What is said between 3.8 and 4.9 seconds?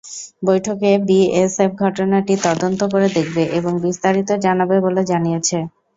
বিস্তারিত জানাবে